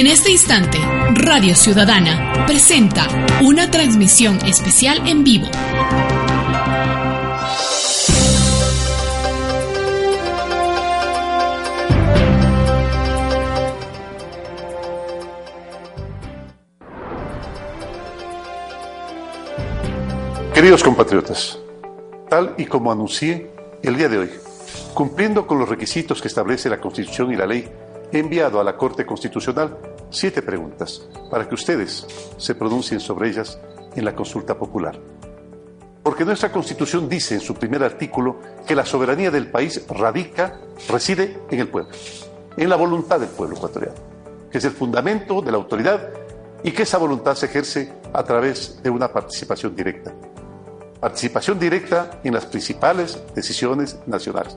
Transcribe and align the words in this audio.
En 0.00 0.06
este 0.06 0.30
instante, 0.30 0.78
Radio 1.12 1.54
Ciudadana 1.54 2.46
presenta 2.46 3.06
una 3.42 3.70
transmisión 3.70 4.38
especial 4.46 5.06
en 5.06 5.24
vivo. 5.24 5.46
Queridos 20.54 20.82
compatriotas, 20.82 21.58
tal 22.30 22.54
y 22.56 22.64
como 22.64 22.90
anuncié 22.90 23.50
el 23.82 23.98
día 23.98 24.08
de 24.08 24.16
hoy, 24.16 24.30
cumpliendo 24.94 25.46
con 25.46 25.58
los 25.58 25.68
requisitos 25.68 26.22
que 26.22 26.28
establece 26.28 26.70
la 26.70 26.80
Constitución 26.80 27.30
y 27.34 27.36
la 27.36 27.44
ley, 27.44 27.68
he 28.12 28.18
enviado 28.18 28.60
a 28.60 28.64
la 28.64 28.76
Corte 28.76 29.04
Constitucional 29.06 29.76
siete 30.10 30.42
preguntas 30.42 31.08
para 31.30 31.48
que 31.48 31.54
ustedes 31.54 32.06
se 32.36 32.54
pronuncien 32.54 33.00
sobre 33.00 33.28
ellas 33.30 33.58
en 33.94 34.04
la 34.04 34.14
consulta 34.14 34.58
popular. 34.58 34.98
Porque 36.02 36.24
nuestra 36.24 36.50
Constitución 36.50 37.08
dice 37.08 37.34
en 37.34 37.40
su 37.40 37.54
primer 37.54 37.84
artículo 37.84 38.38
que 38.66 38.74
la 38.74 38.86
soberanía 38.86 39.30
del 39.30 39.50
país 39.50 39.84
radica, 39.88 40.58
reside 40.88 41.38
en 41.50 41.60
el 41.60 41.68
pueblo, 41.68 41.90
en 42.56 42.68
la 42.68 42.76
voluntad 42.76 43.20
del 43.20 43.28
pueblo 43.28 43.56
ecuatoriano, 43.56 43.94
que 44.50 44.58
es 44.58 44.64
el 44.64 44.72
fundamento 44.72 45.42
de 45.42 45.50
la 45.50 45.58
autoridad 45.58 46.08
y 46.62 46.72
que 46.72 46.82
esa 46.84 46.98
voluntad 46.98 47.34
se 47.34 47.46
ejerce 47.46 47.92
a 48.12 48.22
través 48.24 48.82
de 48.82 48.90
una 48.90 49.12
participación 49.12 49.74
directa. 49.76 50.12
Participación 51.00 51.58
directa 51.58 52.20
en 52.24 52.34
las 52.34 52.46
principales 52.46 53.22
decisiones 53.34 53.98
nacionales. 54.06 54.56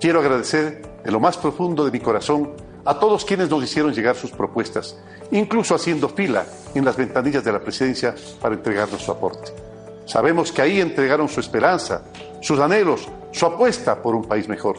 Quiero 0.00 0.20
agradecer 0.20 0.82
de 1.02 1.10
lo 1.10 1.20
más 1.20 1.36
profundo 1.36 1.84
de 1.84 1.90
mi 1.90 2.00
corazón 2.00 2.52
a 2.84 2.98
todos 2.98 3.24
quienes 3.24 3.48
nos 3.50 3.64
hicieron 3.64 3.92
llegar 3.92 4.16
sus 4.16 4.30
propuestas, 4.30 4.96
incluso 5.30 5.74
haciendo 5.74 6.08
fila 6.08 6.44
en 6.74 6.84
las 6.84 6.96
ventanillas 6.96 7.44
de 7.44 7.52
la 7.52 7.60
presidencia 7.60 8.14
para 8.40 8.54
entregarnos 8.54 9.02
su 9.02 9.10
aporte. 9.10 9.52
Sabemos 10.04 10.52
que 10.52 10.62
ahí 10.62 10.80
entregaron 10.80 11.28
su 11.28 11.40
esperanza, 11.40 12.02
sus 12.40 12.60
anhelos, 12.60 13.08
su 13.32 13.46
apuesta 13.46 14.02
por 14.02 14.14
un 14.14 14.24
país 14.24 14.48
mejor. 14.48 14.76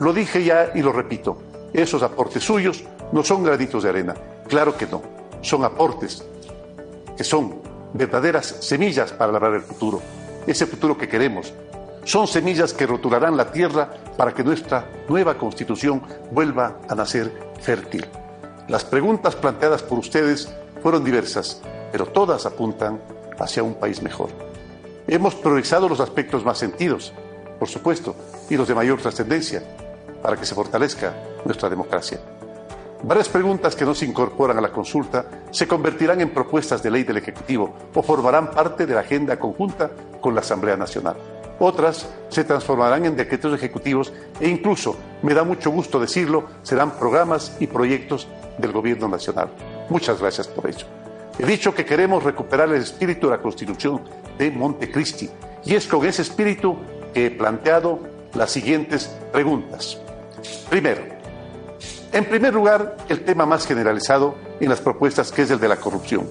Lo 0.00 0.12
dije 0.12 0.42
ya 0.42 0.70
y 0.74 0.80
lo 0.80 0.92
repito, 0.92 1.38
esos 1.72 2.02
aportes 2.02 2.42
suyos 2.42 2.84
no 3.12 3.22
son 3.22 3.44
granitos 3.44 3.82
de 3.82 3.90
arena, 3.90 4.14
claro 4.48 4.76
que 4.76 4.86
no, 4.86 5.02
son 5.42 5.64
aportes 5.64 6.24
que 7.16 7.24
son 7.24 7.60
verdaderas 7.92 8.46
semillas 8.60 9.12
para 9.12 9.32
labrar 9.32 9.54
el 9.54 9.62
futuro, 9.62 10.00
ese 10.46 10.66
futuro 10.66 10.96
que 10.96 11.08
queremos, 11.08 11.52
son 12.04 12.26
semillas 12.26 12.72
que 12.72 12.86
rotularán 12.86 13.36
la 13.36 13.52
tierra 13.52 13.90
para 14.16 14.32
que 14.32 14.44
nuestra 14.44 14.86
nueva 15.08 15.38
constitución 15.38 16.02
vuelva 16.30 16.78
a 16.88 16.94
nacer 16.94 17.32
fértil. 17.60 18.06
Las 18.68 18.84
preguntas 18.84 19.36
planteadas 19.36 19.82
por 19.82 19.98
ustedes 19.98 20.52
fueron 20.82 21.04
diversas, 21.04 21.60
pero 21.90 22.06
todas 22.06 22.46
apuntan 22.46 23.00
hacia 23.38 23.62
un 23.62 23.74
país 23.74 24.02
mejor. 24.02 24.30
Hemos 25.06 25.34
priorizado 25.34 25.88
los 25.88 26.00
aspectos 26.00 26.44
más 26.44 26.58
sentidos, 26.58 27.12
por 27.58 27.68
supuesto, 27.68 28.16
y 28.48 28.56
los 28.56 28.68
de 28.68 28.74
mayor 28.74 29.00
trascendencia, 29.00 29.62
para 30.22 30.36
que 30.36 30.46
se 30.46 30.54
fortalezca 30.54 31.14
nuestra 31.44 31.68
democracia. 31.68 32.20
Varias 33.04 33.28
preguntas 33.28 33.74
que 33.74 33.84
no 33.84 33.96
se 33.96 34.06
incorporan 34.06 34.58
a 34.58 34.60
la 34.60 34.72
consulta 34.72 35.26
se 35.50 35.66
convertirán 35.66 36.20
en 36.20 36.30
propuestas 36.30 36.82
de 36.84 36.90
ley 36.90 37.02
del 37.02 37.16
Ejecutivo 37.16 37.74
o 37.94 38.02
formarán 38.02 38.52
parte 38.52 38.86
de 38.86 38.94
la 38.94 39.00
agenda 39.00 39.38
conjunta 39.40 39.90
con 40.20 40.34
la 40.36 40.40
Asamblea 40.40 40.76
Nacional. 40.76 41.16
Otras 41.58 42.08
se 42.28 42.44
transformarán 42.44 43.04
en 43.04 43.16
decretos 43.16 43.54
ejecutivos 43.54 44.12
e 44.40 44.48
incluso, 44.48 44.96
me 45.22 45.34
da 45.34 45.44
mucho 45.44 45.70
gusto 45.70 46.00
decirlo, 46.00 46.44
serán 46.62 46.92
programas 46.92 47.56
y 47.60 47.66
proyectos 47.66 48.26
del 48.58 48.72
Gobierno 48.72 49.08
Nacional. 49.08 49.50
Muchas 49.88 50.20
gracias 50.20 50.48
por 50.48 50.68
ello. 50.68 50.86
He 51.38 51.46
dicho 51.46 51.74
que 51.74 51.84
queremos 51.84 52.22
recuperar 52.22 52.68
el 52.68 52.82
espíritu 52.82 53.26
de 53.26 53.36
la 53.36 53.42
Constitución 53.42 54.02
de 54.38 54.50
Montecristi 54.50 55.30
y 55.64 55.74
es 55.74 55.86
con 55.86 56.04
ese 56.04 56.22
espíritu 56.22 56.76
que 57.14 57.26
he 57.26 57.30
planteado 57.30 58.00
las 58.34 58.50
siguientes 58.50 59.10
preguntas. 59.32 59.98
Primero, 60.68 61.02
en 62.12 62.24
primer 62.26 62.52
lugar, 62.52 62.96
el 63.08 63.24
tema 63.24 63.46
más 63.46 63.66
generalizado 63.66 64.34
en 64.60 64.68
las 64.68 64.80
propuestas 64.80 65.32
que 65.32 65.42
es 65.42 65.50
el 65.50 65.60
de 65.60 65.68
la 65.68 65.76
corrupción 65.76 66.28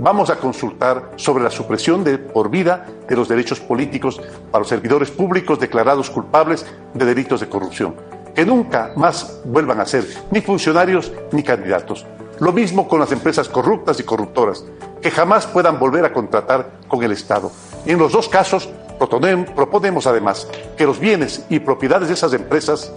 vamos 0.00 0.30
a 0.30 0.36
consultar 0.36 1.12
sobre 1.16 1.44
la 1.44 1.50
supresión 1.50 2.02
de 2.02 2.18
por 2.18 2.50
vida 2.50 2.86
de 3.06 3.16
los 3.16 3.28
derechos 3.28 3.60
políticos 3.60 4.20
para 4.50 4.60
los 4.60 4.68
servidores 4.68 5.10
públicos 5.10 5.60
declarados 5.60 6.10
culpables 6.10 6.66
de 6.94 7.04
delitos 7.04 7.40
de 7.40 7.48
corrupción, 7.48 7.94
que 8.34 8.46
nunca 8.46 8.92
más 8.96 9.40
vuelvan 9.44 9.80
a 9.80 9.86
ser 9.86 10.06
ni 10.30 10.40
funcionarios 10.40 11.12
ni 11.32 11.42
candidatos. 11.42 12.06
Lo 12.38 12.52
mismo 12.52 12.88
con 12.88 13.00
las 13.00 13.12
empresas 13.12 13.48
corruptas 13.48 14.00
y 14.00 14.04
corruptoras, 14.04 14.64
que 15.02 15.10
jamás 15.10 15.46
puedan 15.46 15.78
volver 15.78 16.04
a 16.06 16.12
contratar 16.12 16.70
con 16.88 17.02
el 17.02 17.12
Estado. 17.12 17.52
En 17.84 17.98
los 17.98 18.12
dos 18.12 18.28
casos, 18.28 18.70
proponemos 18.98 20.06
además 20.06 20.48
que 20.76 20.86
los 20.86 20.98
bienes 20.98 21.44
y 21.50 21.60
propiedades 21.60 22.08
de 22.08 22.14
esas 22.14 22.32
empresas 22.32 22.92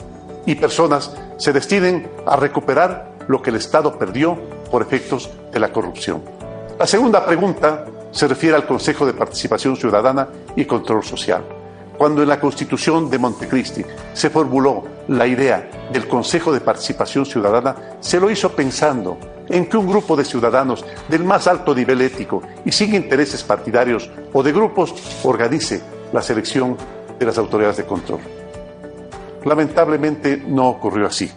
y 0.45 0.55
personas 0.55 1.13
se 1.37 1.51
destinen 1.51 2.09
a 2.25 2.37
recuperar 2.37 3.11
lo 3.27 3.41
que 3.41 3.49
el 3.49 3.57
Estado 3.57 3.97
perdió 3.97 4.37
por 4.71 4.81
efectos 4.81 5.29
de 5.51 5.59
la 5.59 5.71
corrupción. 5.71 6.42
La 6.79 6.87
segunda 6.87 7.23
pregunta 7.23 7.85
se 8.11 8.27
refiere 8.27 8.55
al 8.55 8.65
Consejo 8.65 9.05
de 9.05 9.13
Participación 9.13 9.77
Ciudadana 9.77 10.27
y 10.55 10.65
Control 10.65 11.03
Social. 11.03 11.43
Cuando 11.97 12.23
en 12.23 12.29
la 12.29 12.39
Constitución 12.39 13.11
de 13.11 13.19
Montecristi 13.19 13.85
se 14.13 14.31
formuló 14.31 14.83
la 15.07 15.27
idea 15.27 15.69
del 15.91 16.07
Consejo 16.07 16.51
de 16.51 16.61
Participación 16.61 17.27
Ciudadana, 17.27 17.97
se 17.99 18.19
lo 18.19 18.29
hizo 18.31 18.49
pensando 18.49 19.17
en 19.47 19.67
que 19.67 19.77
un 19.77 19.87
grupo 19.87 20.15
de 20.15 20.25
ciudadanos 20.25 20.83
del 21.07 21.23
más 21.23 21.45
alto 21.45 21.75
nivel 21.75 22.01
ético 22.01 22.41
y 22.65 22.71
sin 22.71 22.95
intereses 22.95 23.43
partidarios 23.43 24.09
o 24.33 24.41
de 24.41 24.51
grupos 24.51 24.95
organice 25.23 25.79
la 26.11 26.23
selección 26.23 26.75
de 27.19 27.25
las 27.25 27.37
autoridades 27.37 27.77
de 27.77 27.85
control. 27.85 28.19
Lamentablemente 29.45 30.43
no 30.47 30.69
ocurrió 30.69 31.05
así. 31.05 31.29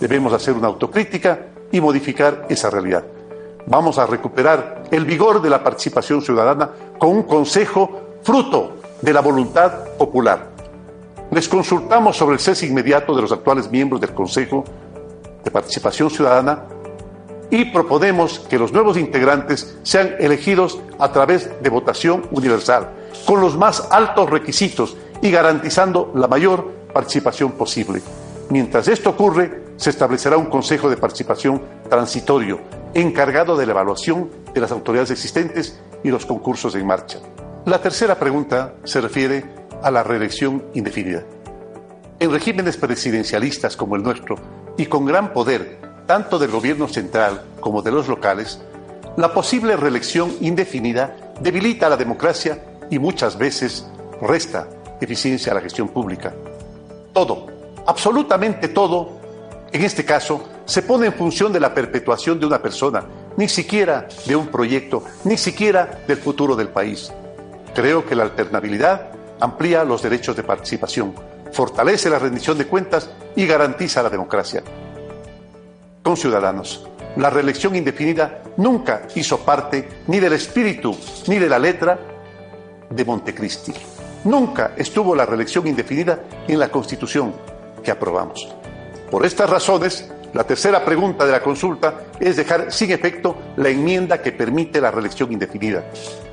Debemos 0.00 0.32
hacer 0.32 0.54
una 0.54 0.68
autocrítica 0.68 1.48
y 1.70 1.82
modificar 1.82 2.46
esa 2.48 2.70
realidad 2.70 3.04
vamos 3.66 3.98
a 3.98 4.06
recuperar 4.06 4.84
el 4.90 5.04
vigor 5.04 5.40
de 5.40 5.50
la 5.50 5.62
participación 5.62 6.22
ciudadana 6.22 6.70
con 6.98 7.10
un 7.10 7.22
consejo 7.24 8.18
fruto 8.22 8.76
de 9.00 9.12
la 9.12 9.20
voluntad 9.20 9.84
popular. 9.98 10.48
Les 11.30 11.48
consultamos 11.48 12.16
sobre 12.16 12.34
el 12.34 12.40
cese 12.40 12.66
inmediato 12.66 13.14
de 13.14 13.22
los 13.22 13.32
actuales 13.32 13.70
miembros 13.70 14.00
del 14.00 14.12
Consejo 14.12 14.64
de 15.44 15.50
Participación 15.50 16.10
Ciudadana 16.10 16.64
y 17.50 17.66
proponemos 17.66 18.40
que 18.40 18.58
los 18.58 18.72
nuevos 18.72 18.96
integrantes 18.96 19.78
sean 19.82 20.16
elegidos 20.18 20.80
a 20.98 21.12
través 21.12 21.50
de 21.62 21.70
votación 21.70 22.26
universal, 22.30 22.90
con 23.26 23.40
los 23.40 23.56
más 23.56 23.88
altos 23.90 24.28
requisitos 24.28 24.96
y 25.22 25.30
garantizando 25.30 26.12
la 26.14 26.28
mayor 26.28 26.70
participación 26.92 27.52
posible. 27.52 28.02
Mientras 28.50 28.88
esto 28.88 29.10
ocurre, 29.10 29.62
se 29.76 29.90
establecerá 29.90 30.36
un 30.36 30.46
Consejo 30.46 30.90
de 30.90 30.96
Participación 30.96 31.62
transitorio 31.88 32.79
encargado 32.94 33.56
de 33.56 33.66
la 33.66 33.72
evaluación 33.72 34.30
de 34.52 34.60
las 34.60 34.72
autoridades 34.72 35.10
existentes 35.10 35.80
y 36.02 36.10
los 36.10 36.26
concursos 36.26 36.74
en 36.74 36.86
marcha. 36.86 37.18
La 37.66 37.80
tercera 37.80 38.18
pregunta 38.18 38.74
se 38.84 39.00
refiere 39.00 39.44
a 39.82 39.90
la 39.90 40.02
reelección 40.02 40.64
indefinida. 40.74 41.22
En 42.18 42.30
regímenes 42.30 42.76
presidencialistas 42.76 43.76
como 43.76 43.96
el 43.96 44.02
nuestro 44.02 44.36
y 44.76 44.86
con 44.86 45.06
gran 45.06 45.32
poder 45.32 45.78
tanto 46.06 46.38
del 46.38 46.50
gobierno 46.50 46.88
central 46.88 47.42
como 47.60 47.82
de 47.82 47.92
los 47.92 48.08
locales, 48.08 48.60
la 49.16 49.32
posible 49.32 49.76
reelección 49.76 50.32
indefinida 50.40 51.16
debilita 51.40 51.88
la 51.88 51.96
democracia 51.96 52.64
y 52.90 52.98
muchas 52.98 53.38
veces 53.38 53.86
resta 54.20 54.68
eficiencia 55.00 55.52
a 55.52 55.54
la 55.54 55.60
gestión 55.60 55.88
pública. 55.88 56.34
Todo, 57.12 57.46
absolutamente 57.86 58.68
todo, 58.68 59.20
en 59.72 59.82
este 59.82 60.04
caso, 60.04 60.48
se 60.70 60.82
pone 60.82 61.06
en 61.06 61.14
función 61.14 61.52
de 61.52 61.58
la 61.58 61.74
perpetuación 61.74 62.38
de 62.38 62.46
una 62.46 62.62
persona, 62.62 63.02
ni 63.36 63.48
siquiera 63.48 64.06
de 64.24 64.36
un 64.36 64.46
proyecto, 64.46 65.02
ni 65.24 65.36
siquiera 65.36 65.98
del 66.06 66.18
futuro 66.18 66.54
del 66.54 66.68
país. 66.68 67.12
Creo 67.74 68.06
que 68.06 68.14
la 68.14 68.22
alternabilidad 68.22 69.10
amplía 69.40 69.82
los 69.82 70.00
derechos 70.00 70.36
de 70.36 70.44
participación, 70.44 71.12
fortalece 71.50 72.08
la 72.08 72.20
rendición 72.20 72.56
de 72.56 72.68
cuentas 72.68 73.10
y 73.34 73.48
garantiza 73.48 74.00
la 74.00 74.10
democracia. 74.10 74.62
Con 76.04 76.16
ciudadanos, 76.16 76.86
la 77.16 77.30
reelección 77.30 77.74
indefinida 77.74 78.40
nunca 78.56 79.08
hizo 79.16 79.40
parte 79.40 79.88
ni 80.06 80.20
del 80.20 80.34
espíritu 80.34 80.96
ni 81.26 81.40
de 81.40 81.48
la 81.48 81.58
letra 81.58 81.98
de 82.88 83.04
Montecristi. 83.04 83.72
Nunca 84.22 84.74
estuvo 84.76 85.16
la 85.16 85.26
reelección 85.26 85.66
indefinida 85.66 86.20
en 86.46 86.60
la 86.60 86.70
Constitución 86.70 87.34
que 87.82 87.90
aprobamos. 87.90 88.54
Por 89.10 89.26
estas 89.26 89.50
razones, 89.50 90.08
la 90.32 90.44
tercera 90.44 90.84
pregunta 90.84 91.26
de 91.26 91.32
la 91.32 91.42
consulta 91.42 92.02
es 92.20 92.36
dejar 92.36 92.72
sin 92.72 92.92
efecto 92.92 93.36
la 93.56 93.68
enmienda 93.68 94.22
que 94.22 94.30
permite 94.30 94.80
la 94.80 94.92
reelección 94.92 95.32
indefinida. 95.32 95.84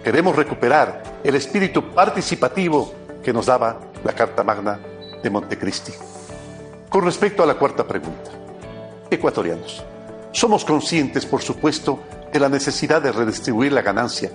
Queremos 0.04 0.36
recuperar 0.36 1.02
el 1.24 1.36
espíritu 1.36 1.84
participativo 1.94 2.94
que 3.24 3.34
nos 3.34 3.48
daba 3.48 3.80
la 4.04 4.14
Carta 4.14 4.44
Magna 4.44 4.80
de 5.24 5.30
Montecristi. 5.30 5.94
Con 6.90 7.06
respecto 7.06 7.42
a 7.42 7.48
la 7.48 7.56
cuarta 7.56 7.88
pregunta, 7.88 8.30
ecuatorianos, 9.10 9.84
somos 10.32 10.64
conscientes, 10.64 11.26
por 11.26 11.42
supuesto, 11.42 12.00
de 12.32 12.40
la 12.40 12.50
necesidad 12.50 13.02
de 13.02 13.12
redistribuir 13.12 13.74
la 13.74 13.82
ganancia, 13.82 14.30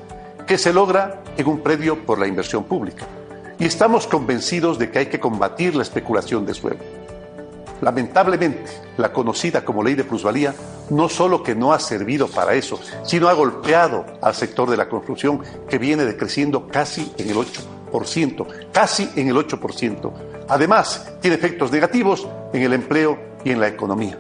que 0.45 0.59
se 0.59 0.73
logra 0.73 1.23
en 1.37 1.47
un 1.47 1.61
predio 1.61 2.05
por 2.05 2.19
la 2.19 2.27
inversión 2.27 2.65
pública. 2.65 3.07
Y 3.61 3.67
estamos 3.67 4.09
convencidos 4.09 4.79
de 4.79 4.91
que 4.91 4.99
hay 4.99 5.07
que 5.07 5.21
combatir 5.21 5.77
la 5.77 5.85
especulación 5.85 6.45
de 6.45 6.55
suelo. 6.55 7.02
Lamentablemente, 7.83 8.71
la 8.97 9.13
conocida 9.13 9.65
como 9.65 9.83
ley 9.83 9.95
de 9.95 10.05
plusvalía 10.05 10.55
no 10.91 11.09
solo 11.09 11.43
que 11.43 11.57
no 11.57 11.73
ha 11.73 11.81
servido 11.81 12.29
para 12.29 12.55
eso, 12.55 12.79
sino 13.05 13.29
ha 13.29 13.33
golpeado 13.33 14.07
al 14.23 14.35
sector 14.35 14.71
de 14.71 14.77
la 14.77 14.89
construcción 14.89 15.43
que 15.69 15.79
viene 15.79 16.05
decreciendo 16.05 16.69
casi 16.69 17.13
en 17.19 17.31
el 17.31 17.37
8%, 17.37 18.47
casi 18.73 19.11
en 19.17 19.29
el 19.29 19.37
8%. 19.37 20.13
Además, 20.49 21.13
tiene 21.21 21.37
efectos 21.37 21.73
negativos 21.73 22.29
en 22.53 22.63
el 22.63 22.73
empleo 22.73 23.19
y 23.45 23.51
en 23.51 23.59
la 23.59 23.67
economía. 23.67 24.17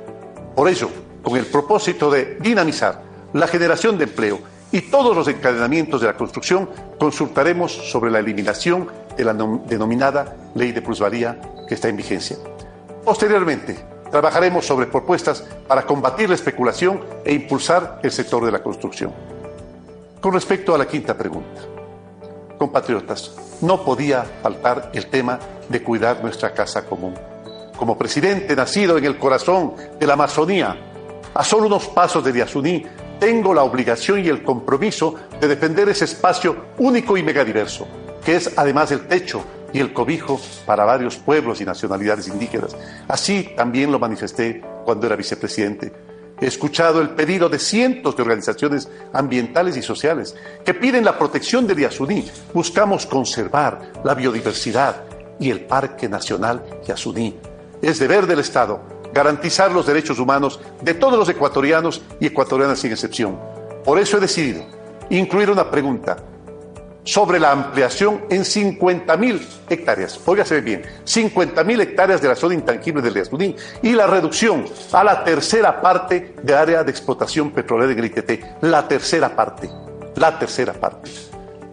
Por 0.56 0.68
ello, 0.68 0.90
con 1.22 1.36
el 1.36 1.46
propósito 1.46 2.10
de 2.10 2.38
dinamizar 2.40 3.00
la 3.32 3.46
generación 3.46 3.96
de 3.96 4.04
empleo 4.04 4.40
y 4.72 4.80
todos 4.80 5.16
los 5.16 5.28
encadenamientos 5.28 6.00
de 6.00 6.08
la 6.08 6.16
construcción, 6.16 6.68
consultaremos 6.98 7.72
sobre 7.72 8.10
la 8.10 8.18
eliminación 8.18 8.88
de 9.16 9.24
la 9.24 9.34
denominada 9.34 10.36
ley 10.56 10.72
de 10.72 10.82
plusvalía 10.82 11.40
que 11.68 11.74
está 11.74 11.88
en 11.88 11.96
vigencia. 11.96 12.38
Posteriormente, 13.04 13.76
trabajaremos 14.10 14.64
sobre 14.64 14.86
propuestas 14.86 15.42
para 15.66 15.82
combatir 15.82 16.28
la 16.28 16.36
especulación 16.36 17.00
e 17.24 17.34
impulsar 17.34 17.98
el 18.02 18.12
sector 18.12 18.44
de 18.44 18.52
la 18.52 18.62
construcción. 18.62 19.12
Con 20.20 20.32
respecto 20.32 20.72
a 20.72 20.78
la 20.78 20.86
quinta 20.86 21.16
pregunta, 21.16 21.62
compatriotas, 22.58 23.32
no 23.62 23.84
podía 23.84 24.22
faltar 24.40 24.90
el 24.94 25.06
tema 25.06 25.38
de 25.68 25.82
cuidar 25.82 26.22
nuestra 26.22 26.54
casa 26.54 26.86
común. 26.86 27.14
Como 27.76 27.98
presidente 27.98 28.54
nacido 28.54 28.96
en 28.98 29.04
el 29.04 29.18
corazón 29.18 29.74
de 29.98 30.06
la 30.06 30.12
Amazonía, 30.12 30.76
a 31.34 31.42
solo 31.42 31.66
unos 31.66 31.88
pasos 31.88 32.22
de 32.22 32.32
Diasuní, 32.32 32.86
tengo 33.18 33.52
la 33.52 33.64
obligación 33.64 34.24
y 34.24 34.28
el 34.28 34.44
compromiso 34.44 35.16
de 35.40 35.48
defender 35.48 35.88
ese 35.88 36.04
espacio 36.04 36.66
único 36.78 37.16
y 37.16 37.24
megadiverso, 37.24 37.88
que 38.24 38.36
es 38.36 38.52
además 38.56 38.92
el 38.92 39.08
techo 39.08 39.42
y 39.72 39.80
el 39.80 39.92
cobijo 39.92 40.40
para 40.66 40.84
varios 40.84 41.16
pueblos 41.16 41.60
y 41.60 41.64
nacionalidades 41.64 42.28
indígenas. 42.28 42.76
Así 43.08 43.50
también 43.56 43.90
lo 43.90 43.98
manifesté 43.98 44.62
cuando 44.84 45.06
era 45.06 45.16
vicepresidente. 45.16 45.92
He 46.40 46.46
escuchado 46.46 47.00
el 47.00 47.10
pedido 47.10 47.48
de 47.48 47.58
cientos 47.58 48.16
de 48.16 48.22
organizaciones 48.22 48.88
ambientales 49.12 49.76
y 49.76 49.82
sociales 49.82 50.34
que 50.64 50.74
piden 50.74 51.04
la 51.04 51.16
protección 51.16 51.66
del 51.66 51.78
Yasuní. 51.78 52.28
Buscamos 52.52 53.06
conservar 53.06 53.92
la 54.02 54.14
biodiversidad 54.14 55.04
y 55.38 55.50
el 55.50 55.60
Parque 55.66 56.08
Nacional 56.08 56.62
Yasuní. 56.84 57.38
Es 57.80 57.98
deber 57.98 58.26
del 58.26 58.40
Estado 58.40 58.80
garantizar 59.12 59.70
los 59.70 59.86
derechos 59.86 60.18
humanos 60.18 60.58
de 60.80 60.94
todos 60.94 61.18
los 61.18 61.28
ecuatorianos 61.28 62.02
y 62.18 62.26
ecuatorianas 62.26 62.78
sin 62.80 62.92
excepción. 62.92 63.38
Por 63.84 63.98
eso 63.98 64.16
he 64.16 64.20
decidido 64.20 64.64
incluir 65.10 65.50
una 65.50 65.70
pregunta 65.70 66.16
sobre 67.04 67.40
la 67.40 67.50
ampliación 67.50 68.24
en 68.30 68.42
50.000 68.42 69.40
hectáreas, 69.68 70.20
óigase 70.24 70.60
bien, 70.60 70.82
50.000 71.04 71.80
hectáreas 71.80 72.22
de 72.22 72.28
la 72.28 72.36
zona 72.36 72.54
intangible 72.54 73.02
del 73.02 73.14
Yasuní 73.14 73.56
y 73.82 73.92
la 73.92 74.06
reducción 74.06 74.64
a 74.92 75.02
la 75.02 75.24
tercera 75.24 75.80
parte 75.80 76.34
de 76.42 76.54
área 76.54 76.84
de 76.84 76.90
explotación 76.90 77.50
petrolera 77.50 77.92
de 77.94 78.06
ITT, 78.06 78.62
la 78.62 78.86
tercera 78.86 79.34
parte, 79.34 79.68
la 80.16 80.38
tercera 80.38 80.72
parte. 80.72 81.10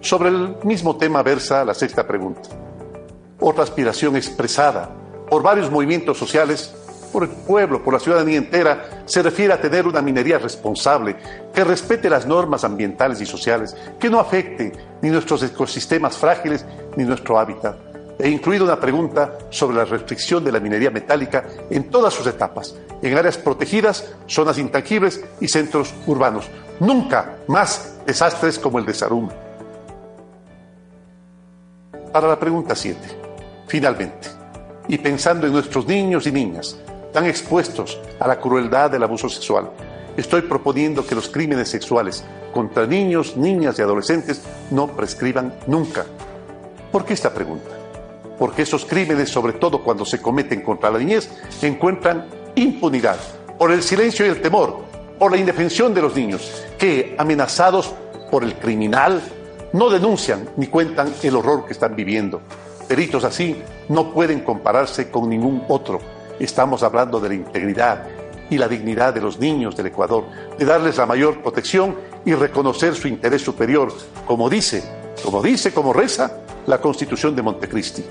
Sobre 0.02 0.30
el 0.30 0.56
mismo 0.64 0.98
tema 0.98 1.22
versa 1.22 1.66
la 1.66 1.74
sexta 1.74 2.08
pregunta. 2.08 2.50
Otra 3.40 3.64
aspiración 3.64 4.16
expresada 4.16 4.90
por 5.30 5.44
varios 5.44 5.70
movimientos 5.70 6.18
sociales 6.18 6.74
por 7.12 7.24
el 7.24 7.30
pueblo, 7.30 7.84
por 7.84 7.94
la 7.94 8.00
ciudadanía 8.00 8.38
entera, 8.38 9.04
se 9.06 9.22
refiere 9.22 9.54
a 9.54 9.62
tener 9.62 9.88
una 9.88 10.02
minería 10.02 10.38
responsable, 10.38 11.18
que 11.54 11.64
respete 11.64 12.10
las 12.10 12.26
normas 12.26 12.64
ambientales 12.64 13.20
y 13.22 13.26
sociales, 13.26 13.76
que 14.00 14.10
no 14.10 14.20
afecte 14.20 14.72
ni 15.02 15.10
nuestros 15.10 15.44
ecosistemas 15.44 16.18
frágiles 16.18 16.66
ni 16.96 17.04
nuestro 17.04 17.38
hábitat. 17.40 17.90
He 18.20 18.30
incluido 18.30 18.66
una 18.66 18.80
pregunta 18.80 19.38
sobre 19.50 19.78
la 19.78 19.86
restricción 19.86 20.44
de 20.44 20.52
la 20.52 20.60
minería 20.60 20.92
metálica 20.92 21.46
en 21.70 21.90
todas 21.90 22.14
sus 22.14 22.28
etapas, 22.28 22.76
en 23.02 23.18
áreas 23.18 23.38
protegidas, 23.38 24.14
zonas 24.28 24.58
intangibles 24.58 25.24
y 25.40 25.48
centros 25.48 25.94
urbanos. 26.06 26.50
Nunca 26.82 27.38
más 27.48 27.98
desastres 28.06 28.60
como 28.60 28.78
el 28.78 28.86
de 28.86 28.94
Sarum. 28.94 29.30
Para 32.12 32.28
la 32.28 32.38
pregunta 32.38 32.76
7, 32.76 33.00
finalmente, 33.68 34.28
y 34.90 34.98
pensando 34.98 35.48
en 35.48 35.54
nuestros 35.54 35.88
niños 35.88 36.28
y 36.28 36.32
niñas, 36.34 36.78
tan 37.12 37.26
expuestos 37.26 38.00
a 38.20 38.28
la 38.28 38.40
crueldad 38.40 38.92
del 38.92 39.04
abuso 39.04 39.30
sexual. 39.30 39.70
Estoy 40.18 40.42
proponiendo 40.42 41.06
que 41.06 41.16
los 41.16 41.30
crímenes 41.30 41.70
sexuales 41.70 42.24
contra 42.54 42.86
niños, 42.86 43.38
niñas 43.38 43.80
y 43.80 43.82
adolescentes 43.82 44.42
no 44.72 44.88
prescriban 44.88 45.54
nunca. 45.68 46.06
¿Por 46.92 47.06
qué 47.06 47.14
esta 47.14 47.34
pregunta? 47.34 47.70
Porque 48.38 48.64
esos 48.64 48.86
crímenes, 48.86 49.30
sobre 49.30 49.54
todo 49.54 49.84
cuando 49.84 50.06
se 50.06 50.22
cometen 50.22 50.62
contra 50.62 50.90
la 50.92 51.00
niñez, 51.00 51.30
encuentran 51.62 52.28
impunidad 52.56 53.18
por 53.58 53.72
el 53.72 53.84
silencio 53.84 54.26
y 54.26 54.30
el 54.30 54.42
temor, 54.42 54.80
por 55.18 55.32
la 55.32 55.38
indefensión 55.38 55.94
de 55.94 56.02
los 56.02 56.16
niños, 56.16 56.66
que, 56.78 57.16
amenazados 57.18 57.94
por 58.32 58.44
el 58.44 58.56
criminal, 58.56 59.22
no 59.74 59.90
denuncian 59.90 60.50
ni 60.58 60.68
cuentan 60.68 61.14
el 61.22 61.36
horror 61.36 61.66
que 61.66 61.74
están 61.74 61.96
viviendo. 61.96 62.42
Delitos 62.88 63.24
así 63.24 63.62
no 63.90 64.14
pueden 64.14 64.40
compararse 64.42 65.12
con 65.12 65.30
ningún 65.30 65.64
otro 65.68 66.00
Estamos 66.40 66.84
hablando 66.84 67.20
de 67.20 67.30
la 67.30 67.36
integridad 67.36 68.08
y 68.50 68.58
la 68.58 68.68
dignidad 68.68 69.14
de 69.14 69.22
los 69.22 69.40
niños 69.40 69.76
del 69.76 69.88
Ecuador, 69.88 70.26
de 70.58 70.66
darles 70.66 70.98
la 70.98 71.06
mayor 71.06 71.42
protección 71.42 71.96
y 72.26 72.34
reconocer 72.34 72.96
su 72.96 73.08
interés 73.08 73.42
superior, 73.42 73.94
como 74.26 74.50
dice, 74.50 74.84
como 75.24 75.42
dice, 75.42 75.74
como 75.74 75.94
reza 75.94 76.38
la 76.66 76.80
Constitución 76.80 77.36
de 77.36 77.42
Montecristi. 77.42 78.04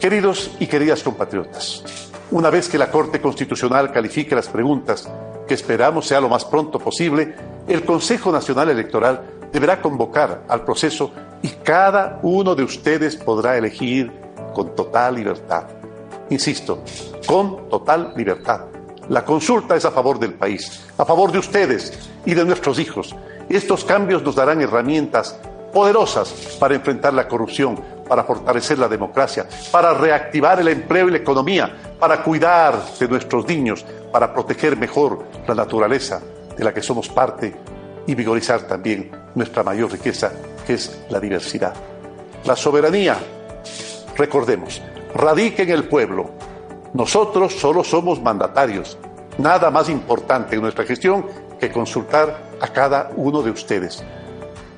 Queridos 0.00 0.50
y 0.58 0.66
queridas 0.66 1.02
compatriotas, 1.02 2.10
una 2.30 2.50
vez 2.50 2.68
que 2.68 2.78
la 2.78 2.90
Corte 2.90 3.20
Constitucional 3.20 3.92
califique 3.92 4.34
las 4.34 4.48
preguntas, 4.48 5.08
que 5.46 5.54
esperamos 5.54 6.06
sea 6.06 6.20
lo 6.20 6.28
más 6.28 6.44
pronto 6.44 6.78
posible, 6.78 7.34
el 7.66 7.84
Consejo 7.84 8.30
Nacional 8.32 8.68
Electoral 8.68 9.22
deberá 9.52 9.80
convocar 9.80 10.42
al 10.48 10.64
proceso 10.64 11.10
y 11.40 11.48
cada 11.48 12.18
uno 12.22 12.54
de 12.54 12.64
ustedes 12.64 13.16
podrá 13.16 13.56
elegir 13.56 14.12
con 14.52 14.74
total 14.74 15.14
libertad 15.14 15.77
insisto, 16.30 16.82
con 17.26 17.68
total 17.68 18.12
libertad. 18.16 18.62
La 19.08 19.24
consulta 19.24 19.74
es 19.74 19.84
a 19.84 19.90
favor 19.90 20.18
del 20.18 20.34
país, 20.34 20.86
a 20.98 21.04
favor 21.04 21.32
de 21.32 21.38
ustedes 21.38 21.98
y 22.26 22.34
de 22.34 22.44
nuestros 22.44 22.78
hijos. 22.78 23.14
Estos 23.48 23.84
cambios 23.84 24.22
nos 24.22 24.34
darán 24.34 24.60
herramientas 24.60 25.38
poderosas 25.72 26.56
para 26.58 26.74
enfrentar 26.74 27.14
la 27.14 27.26
corrupción, 27.26 27.80
para 28.08 28.24
fortalecer 28.24 28.78
la 28.78 28.88
democracia, 28.88 29.46
para 29.70 29.94
reactivar 29.94 30.60
el 30.60 30.68
empleo 30.68 31.08
y 31.08 31.12
la 31.12 31.18
economía, 31.18 31.94
para 31.98 32.22
cuidar 32.22 32.82
de 32.98 33.08
nuestros 33.08 33.46
niños, 33.46 33.84
para 34.12 34.32
proteger 34.32 34.76
mejor 34.76 35.24
la 35.46 35.54
naturaleza 35.54 36.20
de 36.56 36.64
la 36.64 36.74
que 36.74 36.82
somos 36.82 37.08
parte 37.08 37.54
y 38.06 38.14
vigorizar 38.14 38.62
también 38.62 39.10
nuestra 39.34 39.62
mayor 39.62 39.92
riqueza, 39.92 40.32
que 40.66 40.74
es 40.74 41.04
la 41.10 41.20
diversidad. 41.20 41.74
La 42.44 42.56
soberanía, 42.56 43.16
recordemos, 44.16 44.82
radica 45.14 45.62
en 45.62 45.70
el 45.70 45.84
pueblo. 45.84 46.30
Nosotros 46.94 47.54
solo 47.54 47.84
somos 47.84 48.20
mandatarios. 48.22 48.98
Nada 49.38 49.70
más 49.70 49.88
importante 49.88 50.56
en 50.56 50.62
nuestra 50.62 50.84
gestión 50.84 51.26
que 51.60 51.70
consultar 51.70 52.48
a 52.60 52.68
cada 52.68 53.10
uno 53.16 53.42
de 53.42 53.50
ustedes. 53.50 54.02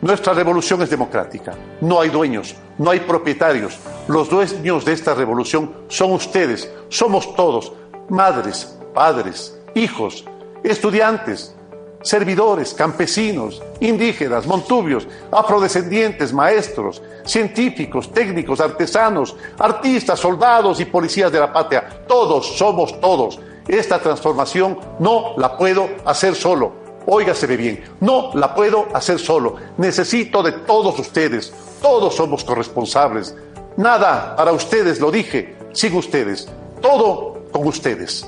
Nuestra 0.02 0.32
revolución 0.32 0.80
es 0.82 0.90
democrática. 0.90 1.54
No 1.80 2.00
hay 2.00 2.08
dueños, 2.08 2.56
no 2.78 2.90
hay 2.90 3.00
propietarios. 3.00 3.78
Los 4.08 4.30
dueños 4.30 4.84
de 4.84 4.92
esta 4.92 5.14
revolución 5.14 5.72
son 5.88 6.12
ustedes, 6.12 6.70
somos 6.88 7.34
todos, 7.34 7.72
madres, 8.08 8.78
padres, 8.94 9.58
hijos, 9.74 10.24
estudiantes, 10.62 11.54
servidores, 12.02 12.74
campesinos, 12.74 13.62
indígenas, 13.80 14.46
montubios, 14.46 15.06
afrodescendientes, 15.30 16.32
maestros, 16.32 17.02
científicos, 17.24 18.12
técnicos, 18.12 18.60
artesanos, 18.60 19.36
artistas, 19.58 20.18
soldados 20.18 20.80
y 20.80 20.86
policías 20.86 21.30
de 21.30 21.40
la 21.40 21.52
patria. 21.52 22.04
Todos 22.06 22.56
somos 22.56 23.00
todos. 23.00 23.38
Esta 23.68 23.98
transformación 23.98 24.78
no 24.98 25.34
la 25.36 25.56
puedo 25.56 25.88
hacer 26.04 26.34
solo. 26.34 26.72
Óigaseme 27.06 27.56
bien, 27.56 27.84
no 28.00 28.30
la 28.34 28.54
puedo 28.54 28.88
hacer 28.94 29.18
solo. 29.18 29.56
Necesito 29.78 30.42
de 30.42 30.52
todos 30.52 30.98
ustedes. 30.98 31.52
Todos 31.80 32.14
somos 32.14 32.44
corresponsables. 32.44 33.34
Nada 33.76 34.36
para 34.36 34.52
ustedes, 34.52 35.00
lo 35.00 35.10
dije, 35.10 35.56
sin 35.72 35.96
ustedes. 35.96 36.48
Todo 36.80 37.44
con 37.52 37.66
ustedes. 37.66 38.26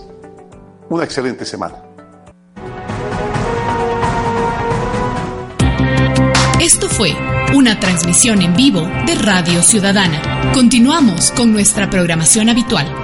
Una 0.89 1.05
excelente 1.05 1.45
semana. 1.45 1.92
Esto 6.63 6.89
fue 6.89 7.13
una 7.57 7.81
transmisión 7.81 8.41
en 8.41 8.55
vivo 8.55 8.89
de 9.05 9.17
Radio 9.17 9.65
Ciudadana. 9.65 10.53
Continuamos 10.55 11.33
con 11.33 11.53
nuestra 11.53 11.91
programación 11.91 12.49
habitual. 12.49 13.02